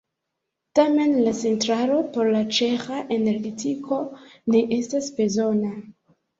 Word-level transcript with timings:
Tamen 0.77 1.13
la 1.25 1.33
centralo 1.39 1.99
por 2.15 2.31
la 2.37 2.41
ĉeĥa 2.61 2.99
energetiko 3.19 4.03
ne 4.19 4.65
estas 4.81 5.15
bezona. 5.23 5.75